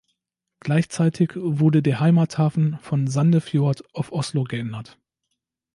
[0.61, 4.97] Gleichzeitig wurde der Heimathafen von Sandefjord auf Oslo geändert.